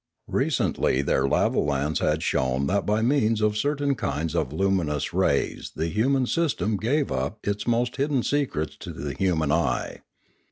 Re 0.31 0.47
cently 0.47 1.05
their 1.05 1.25
lavolans 1.27 1.99
had 1.99 2.23
shown 2.23 2.65
that 2.65 2.87
by 2.87 3.03
means 3.03 3.39
of 3.39 3.55
cer 3.55 3.75
tain 3.75 3.93
kinds 3.93 4.33
of 4.33 4.51
luminous 4.51 5.13
rays 5.13 5.73
the 5.75 5.89
human 5.89 6.25
system 6.25 6.75
gave 6.77 7.11
up 7.11 7.37
its 7.47 7.67
most 7.67 7.97
hidden 7.97 8.23
secrets 8.23 8.75
to 8.77 8.93
the 8.93 9.13
human 9.13 9.51
eye. 9.51 10.01